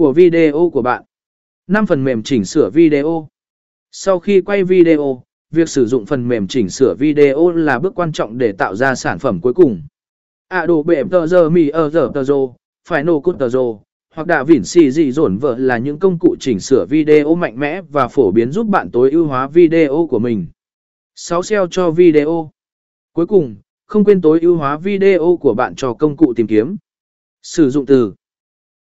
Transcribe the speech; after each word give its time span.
của 0.00 0.12
video 0.12 0.70
của 0.72 0.82
bạn. 0.82 1.02
5 1.66 1.86
phần 1.86 2.04
mềm 2.04 2.22
chỉnh 2.22 2.44
sửa 2.44 2.70
video. 2.70 3.28
Sau 3.90 4.18
khi 4.18 4.40
quay 4.40 4.64
video, 4.64 5.22
việc 5.50 5.68
sử 5.68 5.86
dụng 5.86 6.06
phần 6.06 6.28
mềm 6.28 6.46
chỉnh 6.48 6.68
sửa 6.68 6.94
video 6.98 7.50
là 7.50 7.78
bước 7.78 7.94
quan 7.94 8.12
trọng 8.12 8.38
để 8.38 8.52
tạo 8.52 8.74
ra 8.74 8.94
sản 8.94 9.18
phẩm 9.18 9.40
cuối 9.40 9.54
cùng. 9.54 9.82
Adobe 10.48 11.04
Premiere 11.04 11.88
Pro, 11.88 12.34
Final 12.88 13.20
Cut 13.20 13.36
Pro, 13.36 13.60
hoặc 14.14 14.26
đạ 14.26 14.44
vỉn 14.44 14.64
xì 14.64 14.90
dị 14.90 15.12
dồn 15.12 15.38
vợ 15.38 15.56
là 15.58 15.78
những 15.78 15.98
công 15.98 16.18
cụ 16.18 16.36
chỉnh 16.40 16.60
sửa 16.60 16.86
video 16.86 17.34
mạnh 17.34 17.58
mẽ 17.58 17.80
và 17.82 18.08
phổ 18.08 18.30
biến 18.30 18.52
giúp 18.52 18.66
bạn 18.66 18.90
tối 18.90 19.10
ưu 19.10 19.26
hóa 19.26 19.48
video 19.48 20.06
của 20.10 20.18
mình. 20.18 20.46
6 21.14 21.42
SEO 21.42 21.66
cho 21.70 21.90
video. 21.90 22.50
Cuối 23.12 23.26
cùng, 23.26 23.56
không 23.86 24.04
quên 24.04 24.20
tối 24.20 24.40
ưu 24.40 24.56
hóa 24.56 24.76
video 24.76 25.38
của 25.40 25.54
bạn 25.54 25.74
cho 25.74 25.94
công 25.94 26.16
cụ 26.16 26.32
tìm 26.36 26.46
kiếm. 26.46 26.76
Sử 27.42 27.70
dụng 27.70 27.86
từ 27.86 28.14